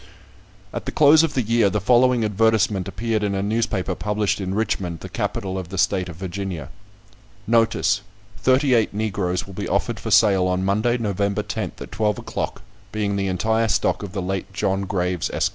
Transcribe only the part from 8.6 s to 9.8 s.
eight Negroes will be